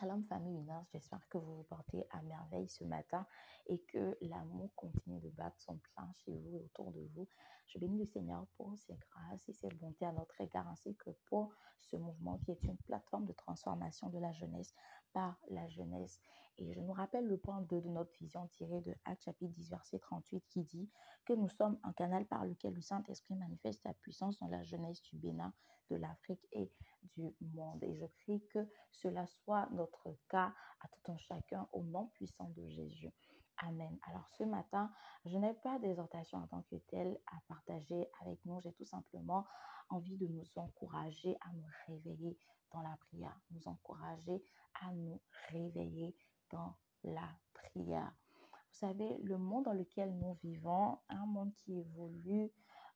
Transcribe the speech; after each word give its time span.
Shalom 0.00 0.24
famille 0.24 0.64
j'espère 0.94 1.28
que 1.28 1.36
vous 1.36 1.56
vous 1.56 1.62
portez 1.64 2.06
à 2.10 2.22
merveille 2.22 2.70
ce 2.70 2.84
matin 2.84 3.26
et 3.66 3.78
que 3.80 4.16
l'amour 4.22 4.70
continue 4.74 5.20
de 5.20 5.28
battre 5.28 5.60
son 5.60 5.76
plein 5.76 6.10
chez 6.24 6.32
vous 6.32 6.56
et 6.56 6.62
autour 6.62 6.90
de 6.92 7.06
vous. 7.14 7.28
Je 7.66 7.78
bénis 7.78 7.98
le 7.98 8.06
Seigneur 8.06 8.46
pour 8.56 8.78
ses 8.78 8.96
grâces 8.96 9.46
et 9.50 9.52
ses 9.52 9.68
bontés 9.68 10.06
à 10.06 10.12
notre 10.12 10.40
égard 10.40 10.66
ainsi 10.68 10.96
que 10.96 11.10
pour 11.26 11.52
ce 11.82 11.96
mouvement 11.96 12.38
qui 12.38 12.52
est 12.52 12.62
une 12.62 12.78
plateforme 12.78 13.26
de 13.26 13.34
transformation 13.34 14.08
de 14.08 14.18
la 14.18 14.32
jeunesse 14.32 14.72
par 15.12 15.38
la 15.48 15.68
jeunesse. 15.68 16.20
Et 16.58 16.72
je 16.74 16.80
nous 16.80 16.92
rappelle 16.92 17.26
le 17.26 17.38
point 17.38 17.62
2 17.62 17.80
de 17.80 17.88
notre 17.88 18.12
vision 18.18 18.46
tirée 18.48 18.82
de 18.82 18.94
Actes 19.06 19.22
chapitre 19.24 19.52
10 19.54 19.70
verset 19.70 19.98
38 19.98 20.44
qui 20.48 20.62
dit 20.62 20.90
que 21.24 21.32
nous 21.32 21.48
sommes 21.48 21.78
un 21.84 21.92
canal 21.94 22.26
par 22.26 22.44
lequel 22.44 22.74
le 22.74 22.82
Saint-Esprit 22.82 23.34
manifeste 23.34 23.82
sa 23.82 23.94
puissance 23.94 24.38
dans 24.40 24.48
la 24.48 24.62
jeunesse 24.62 25.02
du 25.02 25.16
Bénin, 25.16 25.54
de 25.88 25.96
l'Afrique 25.96 26.46
et 26.52 26.70
du 27.16 27.34
monde. 27.54 27.82
Et 27.82 27.94
je 27.96 28.04
prie 28.06 28.44
que 28.48 28.68
cela 28.92 29.26
soit 29.26 29.68
notre 29.72 30.14
cas 30.28 30.52
à 30.80 30.88
tout 30.88 31.12
un 31.12 31.16
chacun 31.16 31.66
au 31.72 31.82
nom 31.82 32.08
puissant 32.08 32.50
de 32.56 32.68
Jésus. 32.68 33.10
Amen. 33.58 33.98
Alors 34.08 34.28
ce 34.38 34.44
matin, 34.44 34.90
je 35.24 35.36
n'ai 35.36 35.54
pas 35.54 35.78
d'exhortation 35.78 36.38
en 36.38 36.46
tant 36.46 36.62
que 36.62 36.76
telle 36.88 37.18
à 37.26 37.40
partager 37.48 38.08
avec 38.22 38.44
nous. 38.44 38.60
J'ai 38.60 38.72
tout 38.72 38.86
simplement 38.86 39.46
envie 39.90 40.16
de 40.16 40.26
nous 40.26 40.46
encourager 40.56 41.36
à 41.40 41.52
nous 41.52 41.68
réveiller 41.86 42.38
dans 42.72 42.82
la 42.82 42.96
prière, 42.96 43.38
nous 43.50 43.68
encourager 43.68 44.42
à 44.80 44.92
nous 44.92 45.20
réveiller 45.48 46.14
dans 46.50 46.74
la 47.04 47.28
prière. 47.54 48.12
Vous 48.52 48.86
savez, 48.86 49.18
le 49.18 49.36
monde 49.36 49.64
dans 49.64 49.72
lequel 49.72 50.16
nous 50.18 50.34
vivons, 50.42 50.98
un 51.08 51.26
monde 51.26 51.52
qui 51.54 51.78
évolue 51.78 52.50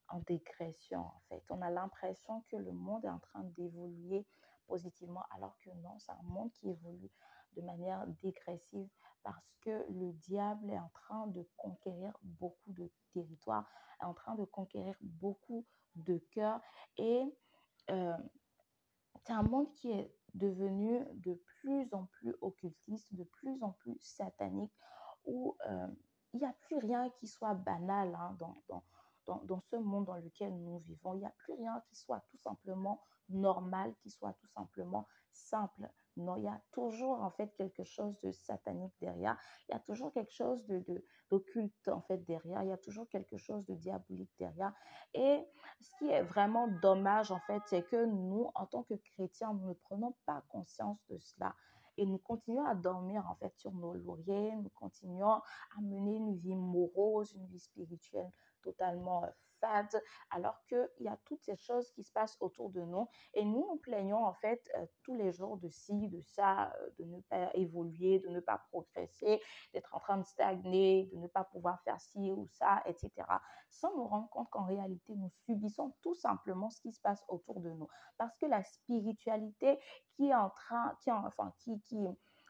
en 0.07 0.19
dégression 0.19 1.01
en 1.01 1.21
fait. 1.27 1.43
On 1.49 1.61
a 1.61 1.69
l'impression 1.69 2.43
que 2.49 2.55
le 2.55 2.71
monde 2.71 3.05
est 3.05 3.09
en 3.09 3.19
train 3.19 3.43
d'évoluer 3.55 4.25
positivement 4.67 5.23
alors 5.31 5.57
que 5.59 5.69
non, 5.81 5.97
c'est 5.99 6.11
un 6.11 6.23
monde 6.23 6.51
qui 6.53 6.69
évolue 6.69 7.11
de 7.55 7.61
manière 7.61 8.05
dégressive 8.21 8.89
parce 9.23 9.55
que 9.61 9.85
le 9.89 10.13
diable 10.13 10.69
est 10.69 10.79
en 10.79 10.89
train 10.89 11.27
de 11.27 11.47
conquérir 11.57 12.17
beaucoup 12.21 12.71
de 12.73 12.91
territoires, 13.13 13.67
est 14.01 14.05
en 14.05 14.13
train 14.13 14.35
de 14.35 14.43
conquérir 14.45 14.95
beaucoup 15.01 15.65
de 15.95 16.17
cœurs 16.31 16.61
et 16.97 17.23
euh, 17.89 18.17
c'est 19.25 19.33
un 19.33 19.43
monde 19.43 19.71
qui 19.73 19.91
est 19.91 20.13
devenu 20.35 21.03
de 21.13 21.41
plus 21.61 21.91
en 21.93 22.05
plus 22.05 22.35
occultiste, 22.41 23.13
de 23.15 23.23
plus 23.23 23.61
en 23.63 23.71
plus 23.71 23.97
satanique, 23.99 24.73
où 25.25 25.57
euh, 25.67 25.87
il 26.33 26.39
n'y 26.39 26.45
a 26.45 26.53
plus 26.61 26.77
rien 26.77 27.09
qui 27.19 27.27
soit 27.27 27.55
banal 27.55 28.13
hein, 28.15 28.37
dans, 28.39 29.61
ce 29.61 29.75
monde 29.77 30.05
dans 30.05 30.17
lequel 30.17 30.55
nous 30.55 30.79
vivons. 30.79 31.15
Il 31.15 31.19
n'y 31.19 31.25
a 31.25 31.33
plus 31.37 31.53
rien 31.53 31.81
qui 31.87 31.95
soit 31.95 32.19
tout 32.29 32.37
simplement 32.37 33.01
normal, 33.29 33.95
qui 34.03 34.11
soit 34.11 34.33
tout 34.33 34.49
simplement 34.49 35.07
simple. 35.31 35.89
Non, 36.17 36.37
il 36.37 36.43
y 36.43 36.47
a 36.47 36.61
toujours 36.71 37.21
en 37.21 37.31
fait 37.31 37.53
quelque 37.57 37.83
chose 37.83 38.17
de 38.21 38.31
satanique 38.31 38.93
derrière. 39.01 39.37
Il 39.67 39.73
y 39.73 39.75
a 39.75 39.79
toujours 39.79 40.13
quelque 40.13 40.31
chose 40.31 40.65
de 40.67 41.03
d'occulte 41.29 41.87
en 41.89 42.01
fait 42.01 42.19
derrière. 42.25 42.63
Il 42.63 42.69
y 42.69 42.73
a 42.73 42.77
toujours 42.77 43.09
quelque 43.09 43.37
chose 43.37 43.65
de 43.65 43.75
diabolique 43.75 44.31
derrière. 44.39 44.73
Et 45.13 45.45
ce 45.81 45.95
qui 45.97 46.09
est 46.09 46.23
vraiment 46.23 46.67
dommage 46.81 47.31
en 47.31 47.39
fait, 47.41 47.61
c'est 47.65 47.83
que 47.83 48.05
nous, 48.05 48.49
en 48.55 48.65
tant 48.65 48.83
que 48.83 48.93
chrétiens, 48.93 49.53
nous 49.53 49.69
ne 49.69 49.73
prenons 49.73 50.15
pas 50.25 50.41
conscience 50.49 50.97
de 51.09 51.17
cela. 51.17 51.53
Et 51.97 52.05
nous 52.05 52.17
continuons 52.17 52.65
à 52.65 52.75
dormir 52.75 53.25
en 53.29 53.35
fait 53.35 53.53
sur 53.57 53.71
nos 53.73 53.93
lauriers, 53.93 54.55
nous 54.55 54.69
continuons 54.75 55.31
à 55.31 55.81
mener 55.81 56.15
une 56.15 56.37
vie 56.37 56.55
morose, 56.55 57.33
une 57.33 57.47
vie 57.47 57.59
spirituelle 57.59 58.31
totalement 58.63 59.23
fade, 59.65 60.01
alors 60.29 60.61
qu'il 60.67 60.87
y 60.99 61.07
a 61.07 61.17
toutes 61.25 61.41
ces 61.41 61.55
choses 61.55 61.91
qui 61.91 62.03
se 62.03 62.11
passent 62.11 62.37
autour 62.39 62.69
de 62.69 62.81
nous. 62.81 63.07
Et 63.33 63.43
nous, 63.43 63.65
nous 63.69 63.77
plaignons 63.77 64.25
en 64.25 64.33
fait 64.33 64.61
euh, 64.75 64.85
tous 65.03 65.15
les 65.15 65.31
jours 65.31 65.57
de 65.57 65.69
ci, 65.69 66.07
de 66.09 66.21
ça, 66.21 66.73
euh, 66.73 66.89
de 66.99 67.05
ne 67.05 67.19
pas 67.21 67.49
évoluer, 67.53 68.19
de 68.19 68.29
ne 68.29 68.39
pas 68.39 68.61
progresser, 68.69 69.41
d'être 69.73 69.93
en 69.95 69.99
train 69.99 70.17
de 70.17 70.25
stagner, 70.25 71.09
de 71.13 71.17
ne 71.17 71.27
pas 71.27 71.43
pouvoir 71.43 71.81
faire 71.81 71.99
ci 71.99 72.31
ou 72.31 72.47
ça, 72.47 72.81
etc. 72.85 73.11
Sans 73.69 73.95
nous 73.95 74.07
rendre 74.07 74.29
compte 74.29 74.49
qu'en 74.49 74.65
réalité, 74.65 75.15
nous 75.15 75.31
subissons 75.45 75.93
tout 76.01 76.15
simplement 76.15 76.69
ce 76.69 76.81
qui 76.81 76.91
se 76.91 77.01
passe 77.01 77.23
autour 77.27 77.59
de 77.61 77.71
nous. 77.71 77.87
Parce 78.17 78.35
que 78.37 78.45
la 78.45 78.63
spiritualité 78.63 79.79
qui 80.15 80.29
est 80.29 80.35
en 80.35 80.49
train, 80.49 80.97
qui, 81.01 81.11
enfin, 81.11 81.53
qui, 81.59 81.79
qui, 81.81 81.97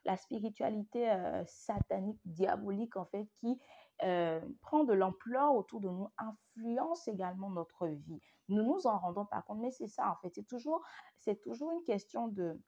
la 0.06 0.18
spiritualité 0.18 1.10
euh, 1.12 1.44
satanique, 1.48 2.20
diabolique, 2.26 2.96
en 2.96 3.06
fait, 3.06 3.28
qui 3.40 3.60
euh, 4.04 4.42
prend 4.62 4.84
de 4.84 4.94
l'ampleur 4.94 5.56
autour 5.56 5.80
de 5.80 5.90
nous, 5.90 6.10
influence 6.18 7.08
également 7.08 7.50
notre 7.50 7.88
vie. 7.88 8.20
Nous 8.50 8.64
nous 8.64 8.88
en 8.88 8.98
rendons 9.00 9.26
pas 9.26 9.42
compte, 9.42 9.60
mais 9.60 9.72
c'est 9.72 9.88
ça, 9.88 10.12
en 10.12 10.16
fait. 10.22 10.34
C'est 10.36 10.48
toujours, 10.48 10.82
c'est 11.20 11.40
toujours 11.42 11.72
une 11.72 11.84
question 11.84 12.28
de, 12.28 12.60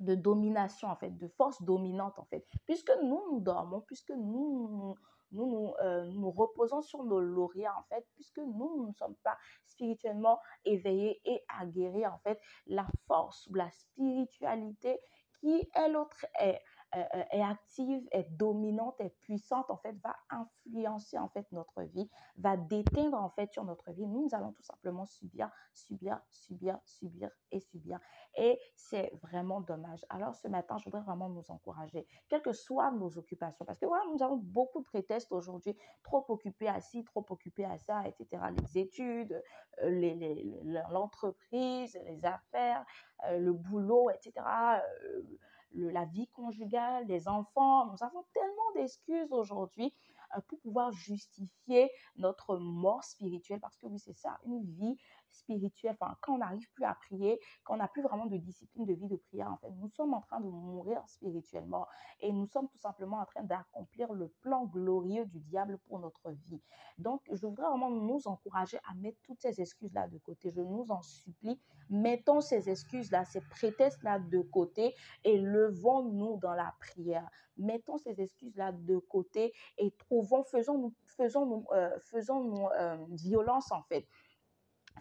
de 0.00 0.14
domination, 0.14 0.88
en 0.88 0.96
fait, 0.96 1.10
de 1.10 1.28
force 1.28 1.62
dominante, 1.62 2.18
en 2.18 2.24
fait. 2.26 2.46
Puisque 2.66 2.92
nous, 3.02 3.22
nous 3.30 3.40
dormons, 3.40 3.80
puisque 3.80 4.10
nous, 4.10 4.68
nous, 4.68 4.94
nous, 5.32 5.72
euh, 5.82 6.10
reposons 6.30 6.82
sur 6.82 7.04
nos 7.04 7.20
lauriers, 7.20 7.68
en 7.68 7.82
fait, 7.88 8.06
puisque 8.14 8.38
nous, 8.38 8.86
ne 8.86 8.92
sommes 8.92 9.16
pas 9.22 9.38
spirituellement 9.64 10.38
éveillés 10.64 11.20
et 11.24 11.42
aguerris, 11.58 12.06
en 12.06 12.18
fait, 12.18 12.40
la 12.66 12.86
force 13.06 13.46
ou 13.48 13.54
la 13.54 13.70
spiritualité 13.70 15.00
qui, 15.40 15.68
elle 15.74 15.96
autre, 15.96 16.26
est 16.40 16.60
euh, 16.96 17.02
euh, 17.14 17.24
est 17.30 17.42
active, 17.42 18.06
est 18.12 18.30
dominante, 18.36 19.00
est 19.00 19.16
puissante, 19.20 19.68
en 19.70 19.76
fait, 19.76 19.96
va 20.02 20.14
influencer 20.30 21.18
en 21.18 21.28
fait 21.28 21.50
notre 21.50 21.82
vie, 21.82 22.08
va 22.36 22.56
déteindre 22.56 23.16
en 23.16 23.30
fait 23.30 23.52
sur 23.52 23.64
notre 23.64 23.90
vie. 23.90 24.06
Nous, 24.06 24.22
nous 24.22 24.34
allons 24.34 24.52
tout 24.52 24.62
simplement 24.62 25.04
subir, 25.04 25.50
subir, 25.72 26.20
subir, 26.30 26.78
subir 26.84 27.30
et 27.50 27.60
subir. 27.60 27.98
Et 28.36 28.60
c'est 28.76 29.12
vraiment 29.22 29.60
dommage. 29.60 30.04
Alors 30.08 30.34
ce 30.36 30.46
matin, 30.46 30.78
je 30.78 30.84
voudrais 30.84 31.00
vraiment 31.00 31.28
nous 31.28 31.44
encourager, 31.48 32.06
quelles 32.28 32.42
que 32.42 32.52
soient 32.52 32.92
nos 32.92 33.18
occupations, 33.18 33.64
parce 33.64 33.78
que 33.78 33.86
voilà, 33.86 34.04
nous 34.12 34.22
avons 34.22 34.36
beaucoup 34.36 34.80
de 34.80 34.86
prétextes 34.86 35.32
aujourd'hui, 35.32 35.76
trop 36.04 36.24
occupés 36.28 36.68
à 36.68 36.80
ci, 36.80 37.02
trop 37.04 37.26
occupés 37.28 37.64
à 37.64 37.78
ça, 37.78 38.04
etc. 38.06 38.42
Les 38.56 38.78
études, 38.78 39.42
euh, 39.82 40.84
l'entreprise, 40.90 41.94
les, 42.04 42.16
les, 42.16 42.24
affaires, 42.24 42.84
le 43.30 43.52
boulot, 43.52 44.10
etc 44.10 44.44
la 45.74 46.04
vie 46.04 46.28
conjugale, 46.28 47.06
les 47.06 47.28
enfants. 47.28 47.86
Nous 47.86 48.02
avons 48.02 48.24
tellement 48.32 48.72
d'excuses 48.74 49.32
aujourd'hui 49.32 49.92
euh, 50.36 50.40
pour 50.48 50.58
pouvoir 50.60 50.92
justifier 50.92 51.90
notre 52.16 52.56
mort 52.56 53.04
spirituelle, 53.04 53.60
parce 53.60 53.76
que 53.76 53.86
oui, 53.86 53.98
c'est 53.98 54.16
ça, 54.16 54.38
une 54.44 54.62
vie 54.64 54.96
spirituelle, 55.30 55.96
enfin, 56.00 56.16
quand 56.20 56.34
on 56.34 56.38
n'arrive 56.38 56.68
plus 56.72 56.84
à 56.84 56.94
prier, 56.94 57.38
quand 57.64 57.74
on 57.74 57.78
n'a 57.78 57.88
plus 57.88 58.02
vraiment 58.02 58.26
de 58.26 58.36
discipline 58.36 58.84
de 58.84 58.94
vie 58.94 59.08
de 59.08 59.16
prière, 59.16 59.50
en 59.50 59.56
fait, 59.56 59.70
nous 59.70 59.88
sommes 59.88 60.14
en 60.14 60.20
train 60.20 60.40
de 60.40 60.48
mourir 60.48 61.02
spirituellement 61.06 61.86
et 62.20 62.32
nous 62.32 62.46
sommes 62.46 62.68
tout 62.68 62.78
simplement 62.78 63.18
en 63.18 63.24
train 63.26 63.42
d'accomplir 63.42 64.12
le 64.12 64.28
plan 64.40 64.64
glorieux 64.66 65.26
du 65.26 65.40
diable 65.40 65.78
pour 65.86 65.98
notre 65.98 66.30
vie. 66.30 66.62
Donc, 66.98 67.22
je 67.30 67.46
voudrais 67.46 67.68
vraiment 67.68 67.90
nous 67.90 68.26
encourager 68.26 68.78
à 68.88 68.94
mettre 68.94 69.18
toutes 69.22 69.40
ces 69.40 69.60
excuses-là 69.60 70.08
de 70.08 70.18
côté. 70.18 70.50
Je 70.50 70.60
nous 70.60 70.86
en 70.90 71.02
supplie, 71.02 71.60
mettons 71.90 72.40
ces 72.40 72.70
excuses-là, 72.70 73.24
ces 73.24 73.40
prétextes-là 73.40 74.18
de 74.18 74.40
côté 74.40 74.94
et 75.24 75.38
levons-nous 75.38 76.38
dans 76.38 76.54
la 76.54 76.74
prière. 76.80 77.28
Mettons 77.56 77.98
ces 77.98 78.20
excuses-là 78.20 78.72
de 78.72 78.98
côté 78.98 79.52
et 79.78 79.90
trouvons, 79.92 80.44
faisons-nous 80.44 80.92
faisons, 81.16 81.64
euh, 81.72 81.90
faisons 82.00 82.68
euh, 82.72 82.96
violence 83.10 83.70
en 83.72 83.82
fait 83.82 84.06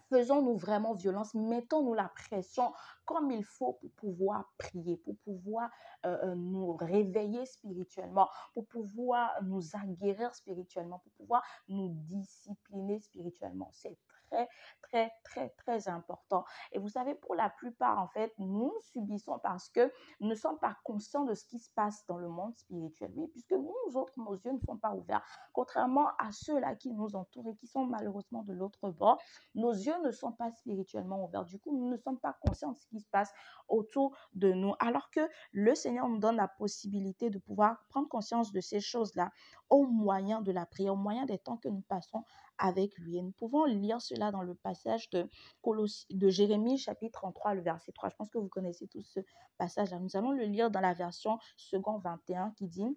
faisons-nous 0.09 0.57
vraiment 0.57 0.93
violence, 0.93 1.33
mettons-nous 1.33 1.93
la 1.93 2.09
pression 2.09 2.73
comme 3.05 3.31
il 3.31 3.43
faut 3.43 3.73
pour 3.73 3.91
pouvoir 3.91 4.53
prier, 4.57 4.97
pour 4.97 5.17
pouvoir 5.17 5.69
euh, 6.05 6.17
euh, 6.23 6.35
nous 6.35 6.73
réveiller 6.73 7.45
spirituellement, 7.45 8.29
pour 8.53 8.65
pouvoir 8.67 9.31
nous 9.43 9.75
aguerrir 9.75 10.33
spirituellement, 10.35 10.99
pour 10.99 11.11
pouvoir 11.13 11.43
nous 11.67 11.89
discipliner 11.89 12.99
spirituellement. 12.99 13.69
C'est 13.73 13.97
très, 14.29 14.47
très, 14.81 15.11
très, 15.23 15.49
très 15.49 15.87
important. 15.87 16.45
Et 16.71 16.79
vous 16.79 16.89
savez, 16.89 17.15
pour 17.15 17.35
la 17.35 17.49
plupart, 17.49 17.99
en 17.99 18.07
fait, 18.07 18.33
nous 18.37 18.73
subissons 18.91 19.39
parce 19.39 19.69
que 19.69 19.91
nous 20.19 20.29
ne 20.29 20.35
sommes 20.35 20.59
pas 20.59 20.77
conscients 20.83 21.25
de 21.25 21.33
ce 21.33 21.45
qui 21.45 21.59
se 21.59 21.69
passe 21.71 22.05
dans 22.07 22.17
le 22.17 22.29
monde 22.29 22.55
spirituel. 22.55 23.11
Oui, 23.15 23.27
puisque 23.27 23.53
nous, 23.53 23.73
autres, 23.95 24.13
nos 24.17 24.33
yeux 24.33 24.51
ne 24.51 24.59
sont 24.59 24.77
pas 24.77 24.93
ouverts. 24.93 25.23
Contrairement 25.53 26.09
à 26.19 26.31
ceux-là 26.31 26.75
qui 26.75 26.91
nous 26.91 27.15
entourent 27.15 27.49
et 27.49 27.55
qui 27.55 27.67
sont 27.67 27.85
malheureusement 27.85 28.43
de 28.43 28.53
l'autre 28.53 28.89
bord, 28.89 29.19
nos 29.55 29.71
yeux 29.71 29.99
ne 30.03 30.11
sont 30.11 30.31
pas 30.31 30.51
spirituellement 30.51 31.23
ouverts. 31.25 31.45
Du 31.45 31.59
coup, 31.59 31.75
nous 31.75 31.89
ne 31.89 31.97
sommes 31.97 32.19
pas 32.19 32.35
conscients 32.45 32.71
de 32.71 32.77
ce 32.77 32.87
qui 32.87 32.99
se 32.99 33.07
passe 33.09 33.31
autour 33.67 34.15
de 34.33 34.51
nous. 34.51 34.73
Alors 34.79 35.09
que 35.09 35.21
le 35.51 35.75
Seigneur 35.75 36.07
nous 36.07 36.19
donne 36.19 36.37
la 36.37 36.47
possibilité 36.47 37.29
de 37.29 37.39
pouvoir 37.39 37.83
prendre 37.89 38.07
conscience 38.07 38.51
de 38.51 38.61
ces 38.61 38.79
choses-là 38.79 39.31
au 39.73 39.87
moyen 39.87 40.41
de 40.41 40.51
la 40.51 40.67
prière, 40.67 40.93
au 40.93 40.97
moyen 40.97 41.25
des 41.25 41.39
temps 41.39 41.57
que 41.57 41.67
nous 41.67 41.81
passons 41.81 42.23
avec 42.59 42.95
lui. 42.99 43.17
Et 43.17 43.23
nous 43.23 43.31
pouvons 43.31 43.65
lire 43.65 43.99
cela 43.99 44.31
dans 44.31 44.43
le 44.43 44.53
passage 44.53 45.09
de, 45.09 45.27
de 46.11 46.29
Jérémie 46.29 46.77
chapitre 46.77 47.19
33, 47.21 47.55
le 47.55 47.61
verset 47.61 47.91
3. 47.91 48.09
Je 48.09 48.15
pense 48.15 48.29
que 48.29 48.37
vous 48.37 48.49
connaissez 48.49 48.87
tous 48.87 49.01
ce 49.01 49.19
passage-là. 49.57 49.97
Nous 49.97 50.15
allons 50.15 50.31
le 50.31 50.43
lire 50.43 50.69
dans 50.69 50.79
la 50.79 50.93
version 50.93 51.39
second 51.57 51.97
21 51.97 52.51
qui 52.51 52.67
dit 52.67 52.95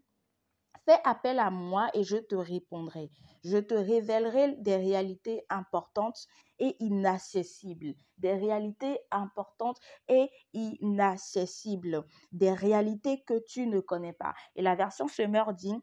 Fais 0.86 1.00
appel 1.02 1.40
à 1.40 1.50
moi 1.50 1.90
et 1.94 2.04
je 2.04 2.16
te 2.16 2.36
répondrai. 2.36 3.10
Je 3.44 3.58
te 3.58 3.74
révélerai 3.74 4.54
des 4.58 4.76
réalités 4.76 5.44
importantes 5.50 6.28
et 6.60 6.76
inaccessibles. 6.78 7.94
Des 8.18 8.34
réalités 8.34 9.00
importantes 9.10 9.80
et 10.06 10.30
inaccessibles. 10.52 12.04
Des 12.30 12.52
réalités 12.52 13.24
que 13.24 13.36
tu 13.48 13.66
ne 13.66 13.80
connais 13.80 14.12
pas. 14.12 14.32
Et 14.54 14.62
la 14.62 14.76
version 14.76 15.08
Semeur 15.08 15.54
dit, 15.54 15.74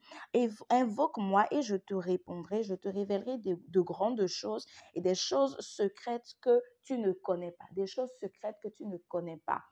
invoque-moi 0.70 1.48
et 1.52 1.62
je 1.62 1.76
te 1.76 1.94
répondrai. 1.94 2.64
Je 2.64 2.76
te 2.76 2.88
révélerai 2.88 3.40
de, 3.40 3.60
de 3.68 3.82
grandes 3.82 4.26
choses 4.28 4.66
et 4.94 5.02
des 5.02 5.16
choses 5.16 5.58
secrètes 5.60 6.34
que 6.40 6.62
tu 6.82 6.98
ne 6.98 7.12
connais 7.12 7.52
pas. 7.52 7.66
Des 7.74 7.88
choses 7.88 8.12
secrètes 8.22 8.58
que 8.64 8.70
tu 8.70 8.86
ne 8.86 8.98
connais 9.10 9.42
pas. 9.46 9.64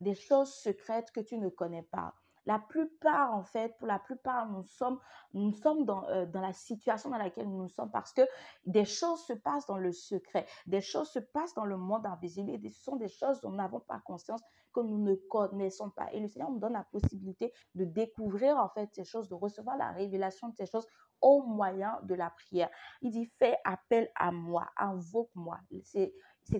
Des 0.00 0.14
choses 0.14 0.52
secrètes 0.52 1.10
que 1.10 1.20
tu 1.20 1.38
ne 1.38 1.48
connais 1.48 1.84
pas. 1.84 2.12
La 2.46 2.58
plupart, 2.58 3.34
en 3.34 3.44
fait, 3.44 3.76
pour 3.78 3.86
la 3.86 3.98
plupart, 3.98 4.50
nous 4.50 4.64
sommes, 4.64 4.98
nous 5.32 5.52
sommes 5.52 5.84
dans, 5.84 6.04
euh, 6.08 6.26
dans 6.26 6.40
la 6.40 6.52
situation 6.52 7.10
dans 7.10 7.18
laquelle 7.18 7.48
nous 7.48 7.68
sommes 7.68 7.90
parce 7.90 8.12
que 8.12 8.22
des 8.66 8.84
choses 8.84 9.24
se 9.24 9.32
passent 9.32 9.66
dans 9.66 9.78
le 9.78 9.92
secret, 9.92 10.46
des 10.66 10.80
choses 10.80 11.10
se 11.10 11.20
passent 11.20 11.54
dans 11.54 11.64
le 11.64 11.76
monde 11.76 12.04
invisible 12.06 12.50
et 12.50 12.70
ce 12.70 12.82
sont 12.82 12.96
des 12.96 13.08
choses 13.08 13.40
dont 13.40 13.50
nous 13.50 13.56
n'avons 13.56 13.80
pas 13.80 14.00
conscience, 14.04 14.42
que 14.72 14.80
nous 14.80 14.98
ne 14.98 15.14
connaissons 15.14 15.90
pas. 15.90 16.12
Et 16.12 16.20
le 16.20 16.28
Seigneur 16.28 16.50
nous 16.50 16.58
donne 16.58 16.72
la 16.72 16.84
possibilité 16.84 17.52
de 17.74 17.84
découvrir, 17.84 18.56
en 18.56 18.68
fait, 18.70 18.88
ces 18.94 19.04
choses, 19.04 19.28
de 19.28 19.34
recevoir 19.34 19.76
la 19.76 19.90
révélation 19.92 20.48
de 20.48 20.56
ces 20.56 20.66
choses 20.66 20.86
au 21.20 21.42
moyen 21.42 21.98
de 22.02 22.14
la 22.14 22.30
prière. 22.30 22.70
Il 23.00 23.12
dit, 23.12 23.26
fais 23.38 23.56
appel 23.64 24.10
à 24.16 24.32
moi, 24.32 24.68
invoque-moi. 24.76 25.58
C'est, 25.84 26.12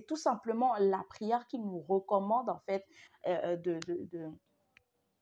tout 0.07 0.15
simplement 0.15 0.75
la 0.79 1.03
prière 1.09 1.45
qui 1.47 1.59
nous 1.59 1.81
recommande, 1.81 2.49
en 2.49 2.59
fait, 2.59 2.85
euh, 3.27 3.57
de, 3.57 3.79
de, 3.85 4.07
de 4.11 4.31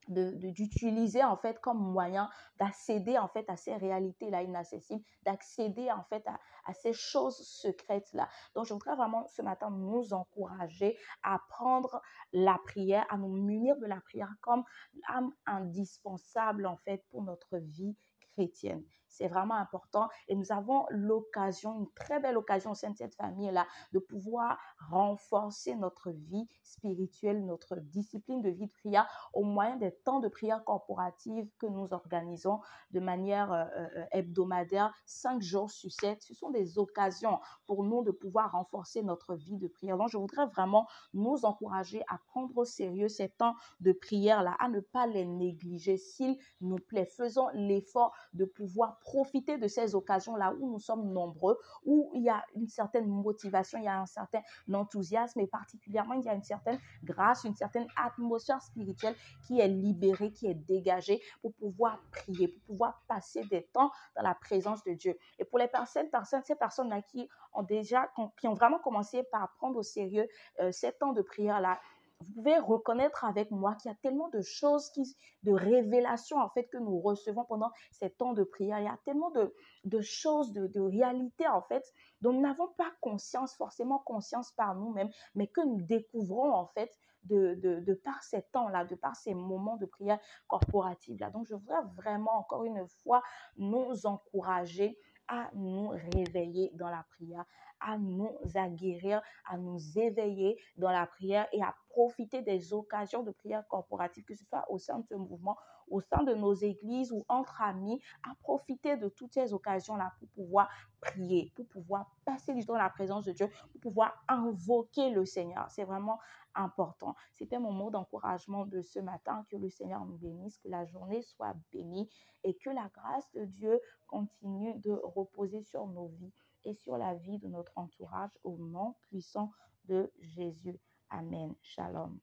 d'utiliser 0.07 1.23
en 1.23 1.37
fait 1.37 1.59
comme 1.59 1.79
moyen 1.79 2.29
d'accéder 2.57 3.17
en 3.17 3.27
fait 3.27 3.49
à 3.49 3.55
ces 3.55 3.75
réalités 3.75 4.29
là 4.29 4.41
inaccessibles, 4.41 5.03
d'accéder 5.23 5.91
en 5.91 6.03
fait 6.03 6.25
à, 6.27 6.73
ces 6.73 6.93
choses 6.93 7.37
secrètes 7.37 8.11
là. 8.13 8.27
Donc 8.55 8.65
je 8.65 8.73
voudrais 8.73 8.95
vraiment 8.95 9.27
ce 9.27 9.41
matin 9.41 9.69
nous 9.69 10.13
encourager 10.13 10.97
à 11.23 11.39
prendre 11.49 12.01
la 12.33 12.57
prière, 12.65 13.05
à 13.09 13.17
nous 13.17 13.35
munir 13.35 13.77
de 13.77 13.85
la 13.85 14.01
prière 14.01 14.33
comme 14.41 14.63
âme 15.07 15.31
indispensable 15.45 16.65
en 16.65 16.77
fait 16.77 17.03
pour 17.09 17.23
notre 17.23 17.57
vie 17.57 17.95
chrétienne. 18.33 18.83
C'est 19.11 19.27
vraiment 19.27 19.55
important 19.55 20.09
et 20.27 20.35
nous 20.35 20.51
avons 20.51 20.85
l'occasion, 20.89 21.79
une 21.79 21.91
très 21.93 22.19
belle 22.19 22.37
occasion 22.37 22.71
au 22.71 22.75
sein 22.75 22.89
de 22.89 22.97
cette 22.97 23.15
famille-là, 23.15 23.67
de 23.91 23.99
pouvoir 23.99 24.57
renforcer 24.89 25.75
notre 25.75 26.11
vie 26.11 26.47
spirituelle, 26.63 27.45
notre 27.45 27.75
discipline 27.75 28.41
de 28.41 28.49
vie 28.49 28.67
de 28.67 28.71
prière 28.71 29.07
au 29.33 29.43
moyen 29.43 29.75
des 29.77 29.91
temps 29.91 30.19
de 30.19 30.27
prière 30.27 30.63
corporative 30.63 31.49
que 31.59 31.67
nous 31.67 31.87
organisons 31.93 32.59
de 32.91 32.99
manière 32.99 33.51
euh, 33.51 33.65
euh, 33.77 34.05
hebdomadaire, 34.11 34.93
cinq 35.05 35.41
jours 35.41 35.69
sur 35.69 35.91
sept. 35.91 36.21
Ce 36.21 36.33
sont 36.33 36.49
des 36.49 36.77
occasions 36.77 37.39
pour 37.65 37.83
nous 37.83 38.03
de 38.03 38.11
pouvoir 38.11 38.51
renforcer 38.51 39.03
notre 39.03 39.35
vie 39.35 39.57
de 39.57 39.67
prière. 39.67 39.97
Donc, 39.97 40.09
je 40.09 40.17
voudrais 40.17 40.47
vraiment 40.47 40.87
nous 41.13 41.45
encourager 41.45 42.03
à 42.07 42.17
prendre 42.27 42.55
au 42.57 42.65
sérieux 42.65 43.09
ces 43.09 43.29
temps 43.29 43.55
de 43.79 43.91
prière-là, 43.91 44.55
à 44.59 44.69
ne 44.69 44.79
pas 44.79 45.07
les 45.07 45.25
négliger. 45.25 45.97
S'il 45.97 46.37
nous 46.61 46.77
plaît, 46.77 47.05
faisons 47.05 47.47
l'effort 47.53 48.13
de 48.33 48.45
pouvoir 48.45 48.99
profiter 49.01 49.57
de 49.57 49.67
ces 49.67 49.95
occasions-là 49.95 50.53
où 50.59 50.71
nous 50.71 50.79
sommes 50.79 51.11
nombreux, 51.11 51.57
où 51.85 52.11
il 52.13 52.23
y 52.23 52.29
a 52.29 52.43
une 52.55 52.67
certaine 52.67 53.07
motivation, 53.07 53.79
il 53.79 53.85
y 53.85 53.87
a 53.87 53.99
un 53.99 54.05
certain 54.05 54.41
enthousiasme 54.73 55.39
et 55.39 55.47
particulièrement 55.47 56.13
il 56.15 56.23
y 56.23 56.29
a 56.29 56.33
une 56.33 56.43
certaine 56.43 56.79
grâce, 57.03 57.43
une 57.43 57.55
certaine 57.55 57.87
atmosphère 57.95 58.61
spirituelle 58.61 59.15
qui 59.45 59.59
est 59.59 59.67
libérée, 59.67 60.31
qui 60.31 60.47
est 60.47 60.55
dégagée 60.55 61.21
pour 61.41 61.53
pouvoir 61.53 61.99
prier, 62.11 62.47
pour 62.47 62.61
pouvoir 62.63 63.01
passer 63.07 63.43
des 63.45 63.63
temps 63.73 63.91
dans 64.15 64.23
la 64.23 64.35
présence 64.35 64.83
de 64.83 64.93
Dieu. 64.93 65.17
Et 65.39 65.45
pour 65.45 65.59
les 65.59 65.67
personnes, 65.67 66.07
ces 66.43 66.55
personnes-là 66.55 67.01
qui 67.01 67.27
ont 67.53 67.63
déjà, 67.63 68.09
qui 68.39 68.47
ont 68.47 68.53
vraiment 68.53 68.79
commencé 68.79 69.23
par 69.23 69.53
prendre 69.55 69.77
au 69.77 69.83
sérieux 69.83 70.27
euh, 70.59 70.71
ces 70.71 70.91
temps 70.93 71.13
de 71.13 71.21
prière-là, 71.21 71.79
vous 72.21 72.33
pouvez 72.35 72.57
reconnaître 72.57 73.25
avec 73.25 73.51
moi 73.51 73.75
qu'il 73.75 73.89
y 73.89 73.93
a 73.93 73.97
tellement 73.97 74.29
de 74.29 74.41
choses, 74.41 74.89
qui, 74.91 75.15
de 75.43 75.51
révélations 75.51 76.37
en 76.37 76.49
fait 76.49 76.65
que 76.67 76.77
nous 76.77 76.99
recevons 76.99 77.45
pendant 77.45 77.71
ces 77.91 78.09
temps 78.09 78.33
de 78.33 78.43
prière. 78.43 78.79
Il 78.79 78.85
y 78.85 78.87
a 78.87 78.99
tellement 79.05 79.31
de, 79.31 79.53
de 79.83 80.01
choses, 80.01 80.53
de, 80.53 80.67
de 80.67 80.81
réalités 80.81 81.47
en 81.47 81.61
fait 81.61 81.83
dont 82.21 82.33
nous 82.33 82.41
n'avons 82.41 82.67
pas 82.77 82.91
conscience, 83.01 83.55
forcément 83.55 83.99
conscience 83.99 84.51
par 84.51 84.75
nous-mêmes, 84.75 85.09
mais 85.35 85.47
que 85.47 85.61
nous 85.61 85.81
découvrons 85.81 86.53
en 86.53 86.67
fait 86.67 86.91
de, 87.23 87.55
de, 87.55 87.79
de, 87.79 87.93
par 87.93 88.23
ces 88.23 88.41
temps-là, 88.51 88.85
de 88.85 88.95
par 88.95 89.15
ces 89.15 89.33
moments 89.33 89.77
de 89.77 89.85
prière 89.85 90.19
corporative-là. 90.47 91.29
Donc, 91.31 91.45
je 91.47 91.55
voudrais 91.55 91.83
vraiment, 91.95 92.37
encore 92.37 92.63
une 92.65 92.87
fois, 93.03 93.21
nous 93.57 94.05
encourager 94.05 94.97
à 95.27 95.49
nous 95.53 95.89
réveiller 96.13 96.71
dans 96.73 96.89
la 96.89 97.05
prière, 97.11 97.45
à 97.79 97.97
nous 97.97 98.35
aguerrir, 98.55 99.21
à 99.45 99.57
nous 99.57 99.79
éveiller 99.97 100.59
dans 100.77 100.91
la 100.91 101.07
prière 101.07 101.47
et 101.53 101.61
à 101.61 101.75
profiter 101.91 102.41
des 102.41 102.73
occasions 102.73 103.23
de 103.23 103.31
prière 103.31 103.67
corporative, 103.67 104.23
que 104.23 104.35
ce 104.35 104.45
soit 104.45 104.65
au 104.69 104.77
sein 104.77 104.99
de 104.99 105.05
ce 105.05 105.13
mouvement, 105.13 105.57
au 105.89 105.99
sein 105.99 106.23
de 106.23 106.33
nos 106.33 106.53
églises 106.53 107.11
ou 107.11 107.25
entre 107.27 107.61
amis, 107.61 108.01
à 108.23 108.33
profiter 108.41 108.95
de 108.97 109.09
toutes 109.09 109.33
ces 109.33 109.53
occasions-là 109.53 110.13
pour 110.19 110.29
pouvoir 110.29 110.69
prier, 111.01 111.51
pour 111.55 111.67
pouvoir 111.67 112.09
passer 112.25 112.53
du 112.53 112.65
temps 112.65 112.73
dans 112.73 112.79
la 112.79 112.89
présence 112.89 113.25
de 113.25 113.33
Dieu, 113.33 113.49
pour 113.71 113.81
pouvoir 113.81 114.23
invoquer 114.27 115.09
le 115.09 115.25
Seigneur. 115.25 115.69
C'est 115.69 115.83
vraiment 115.83 116.19
important. 116.55 117.15
C'était 117.33 117.59
mon 117.59 117.71
mot 117.71 117.89
d'encouragement 117.89 118.65
de 118.65 118.81
ce 118.81 118.99
matin. 118.99 119.45
Que 119.49 119.57
le 119.57 119.69
Seigneur 119.69 120.05
nous 120.05 120.17
bénisse, 120.17 120.57
que 120.59 120.69
la 120.69 120.85
journée 120.85 121.21
soit 121.21 121.55
bénie 121.71 122.09
et 122.43 122.55
que 122.55 122.69
la 122.69 122.89
grâce 122.93 123.29
de 123.33 123.45
Dieu 123.45 123.79
continue 124.07 124.73
de 124.79 124.91
reposer 124.91 125.61
sur 125.61 125.87
nos 125.87 126.07
vies 126.07 126.33
et 126.63 126.73
sur 126.73 126.97
la 126.97 127.15
vie 127.15 127.39
de 127.39 127.47
notre 127.47 127.71
entourage 127.75 128.37
au 128.43 128.57
nom 128.57 128.95
puissant 129.01 129.51
de 129.85 130.11
Jésus. 130.19 130.79
Amen. 131.13 131.55
Shalom. 131.61 132.21